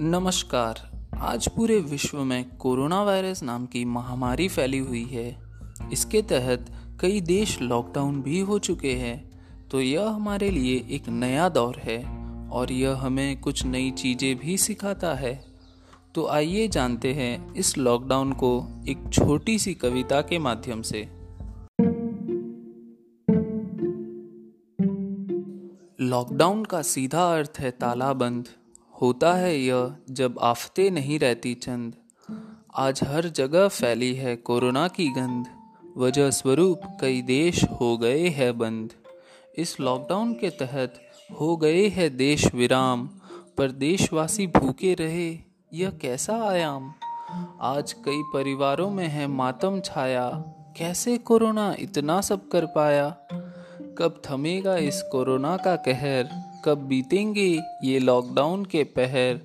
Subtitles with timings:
[0.00, 0.80] नमस्कार।
[1.18, 5.36] आज पूरे विश्व में कोरोना वायरस नाम की महामारी फैली हुई है।
[5.92, 6.66] इसके तहत
[7.00, 9.30] कई देश लॉकडाउन भी हो चुके हैं।
[9.70, 12.04] तो यह हमारे लिए एक नया दौर है
[12.48, 15.44] और यह हमें कुछ नई चीज़ें भी सिखाता है।
[16.14, 21.08] तो आइए जानते हैं इस लॉकडाउन को एक छोटी सी कविता के माध्यम से।
[26.00, 28.48] लॉकडाउन का सीधा अर्थ है तालाबंद।
[29.00, 31.94] होता है यह जब आफते नहीं रहती चंद।
[32.76, 35.46] आज हर जगह फैली है कोरोना की गंध।
[35.96, 38.90] वजह स्वरूप कई देश हो गए हैं बंद।
[39.58, 40.94] इस लॉकडाउन के तहत
[41.40, 43.06] हो गए हैं देश विराम।
[43.58, 45.38] पर देशवासी भूखे रहे,
[45.72, 46.92] यह कैसा आयाम?
[47.60, 50.28] आज कई परिवारों में है मातम छाया।
[50.76, 53.16] कैसे कोरोना इतना सब कर पाया?
[53.98, 56.28] कब थमेगा इस कोरोना का कहर?
[56.66, 59.40] कब बीतेंगे ये लॉकडाउन के पहर?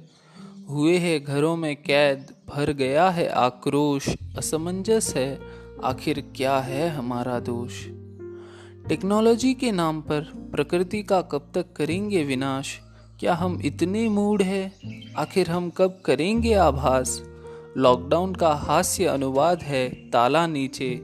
[0.70, 5.40] हुए है घरों में कैद, भर गया है आक्रोश। असमंजस है,
[5.84, 7.86] आखिर क्या है हमारा दोष?
[8.88, 12.80] टेक्नोलॉजी के नाम पर प्रकृति का कब तक करेंगे विनाश?
[13.20, 14.74] क्या हम इतने मूड है?
[15.18, 17.24] आखिर हम कब करेंगे आभास?
[17.78, 21.02] लॉकडाउन का हास्य अनुवाद है ताला नीचे।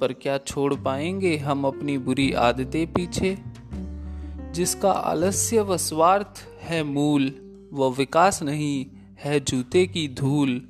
[0.00, 3.49] पर क्या छोड़ पाएँगे हम अपनी बुरी आदतें पीछे?
[4.60, 7.34] जिसका आलस्य व स्वार्थ है मूल
[7.72, 8.86] व विकास नहीं,
[9.24, 10.68] है जूते की धूल।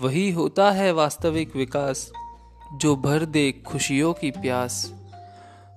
[0.00, 2.12] वही होता है वास्तविक विकास,
[2.74, 4.94] जो भर दे खुशियों की प्यास।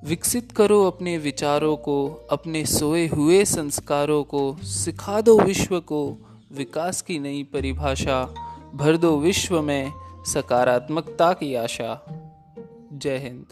[0.05, 6.17] विकसित करो अपने विचारों को, अपने सोए हुए संस्कारों को, सिखा दो विश्व को
[6.52, 8.33] विकास की नई परिभाषा,
[8.75, 9.94] भर दो विश्व में
[10.28, 12.02] सकारात्मकता की आशा।
[12.94, 13.45] जय हिंद।